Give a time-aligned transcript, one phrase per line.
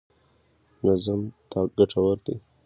[0.85, 1.21] نظم
[1.77, 2.35] ګټور دی.